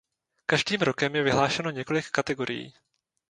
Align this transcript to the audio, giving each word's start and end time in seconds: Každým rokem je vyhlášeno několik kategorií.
Každým 0.45 0.81
rokem 0.81 1.15
je 1.15 1.23
vyhlášeno 1.23 1.69
několik 1.69 2.09
kategorií. 2.09 2.73